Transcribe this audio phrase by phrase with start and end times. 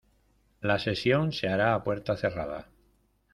[0.61, 2.69] La sesión se hará a puerta cerrada.